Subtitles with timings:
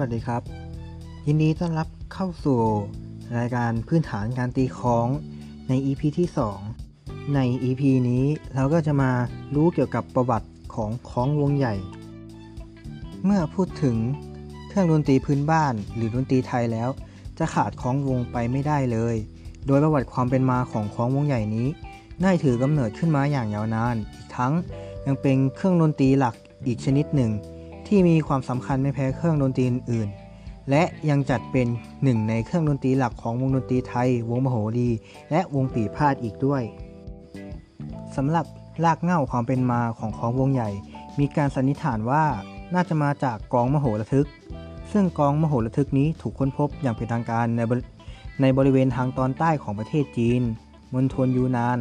[0.00, 0.42] วัสดีครับ
[1.26, 2.60] ยินดีต้อนรับเข้าสู่
[3.38, 5.06] รายการพื้นฐานการตีคอง
[5.68, 6.28] ใน EP ที่
[6.78, 8.24] 2 ใน EP นี้
[8.54, 9.10] เราก็จะมา
[9.54, 11.74] รู้เกี่ยวกับประวัติของคองวงใหญ่
[13.24, 13.96] เมื่อพูดถึง
[14.68, 16.88] เครื่องดนตรีพื้นบ้าน หรือดนตรีไทยแล้ว
[17.38, 19.16] จะขาดคองวงไปไม่ได้เลย
[19.66, 21.68] โดยประวัติความเป็นมาของคองวงใหญ่นี้
[22.22, 24.52] ได้ถือกำเนิดขึ้นมาอย่างยาวนาน อีกทั้ง
[25.06, 26.34] ยังเป็นเครื่องดนตรีหลัก
[26.66, 27.32] อีกชนิดหนึ่ง
[27.88, 30.08] ที่มีความสำคัญไม่แพ้เครื่องดนตรีอื่น
[30.70, 31.66] และยังจัดเป็น
[32.02, 34.88] หนึ่งในเครื่องดนตรีหลักของวงดนตรีไทย วงมโหรี
[35.30, 36.62] และวงปีพาดอีกด้วย
[38.16, 38.46] สำหรับ
[38.84, 40.70] รากเหง้าความเป็นมาของของวงใหญ่
[41.18, 42.24] มีการสันนิษฐานว่า
[42.74, 44.28] น่าจะมาจากกองมโหระทึก
[44.92, 47.80] ซึ่งกองมโหระทึกนี้ถูกค้นพบอย่างเป็นทางการในบร
[48.40, 50.42] ในบริเวณทางตอนใต้ของประเทศจีน
[50.94, 51.78] มณฑลยูนาน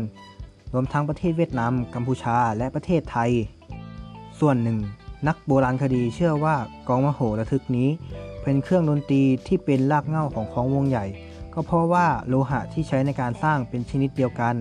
[0.73, 3.31] รวมทั้งประเทศเวียดนาม กัมพูชา และประเทศไทย
[4.39, 4.77] ส่วนหนึ่ง
[5.27, 6.55] นักโบราณคดีเชื่อว่า
[6.87, 7.89] กองมโหระทึกนี้
[8.43, 11.05] เป็นเครื่องดนตรีที่เป็นรากเหง้าของของวงใหญ่
[11.53, 14.55] ก็เพราะว่าโลหะที่ใช้ในการสร้างเป็นชนิดเดียวกัน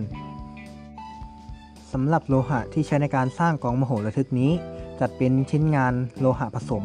[1.91, 4.51] สำหรับโลหะที่ใช้ในการสร้างกองมโหระทึกนี้
[4.99, 6.83] จัดเป็นชิ้นงานโลหะผสม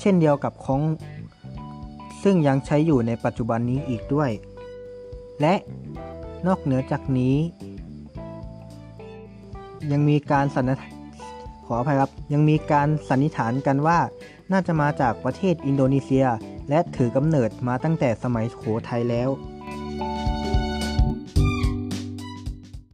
[0.00, 0.80] เช่นเดียวกับของ
[2.22, 4.30] ซึ่งยังใช้อยู่ในปัจจุบันนี้อีกด้วย
[5.40, 5.54] และ
[6.46, 7.36] นอกเหนือจากนี้
[9.90, 10.97] ยังมีการสันนิษฐาน
[11.70, 13.98] ขออภัยครับ ยังมีการสันนิษฐานกันว่า
[14.52, 16.26] น่าจะมาจากประเทศอินโดนีเซีย
[16.70, 19.28] และถือกำเนิดมาตั้งแต่สมัยสุโขทัยแล้ว